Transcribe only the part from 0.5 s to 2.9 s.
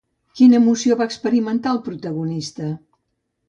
emoció va experimentar el protagonista?